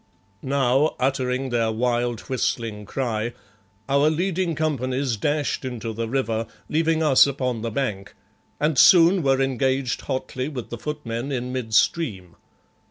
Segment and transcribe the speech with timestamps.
[0.41, 3.33] Now, uttering their wild, whistling cry,
[3.87, 8.15] our leading companies dashed into the river, leaving us upon the bank,
[8.59, 12.35] and soon were engaged hotly with the footmen in midstream.